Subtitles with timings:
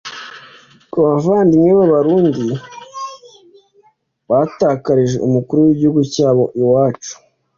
[0.91, 2.45] Ku bavandimwe b’Abarundi
[4.29, 7.13] batakarije umukuru w’igihugu cyabo iwacu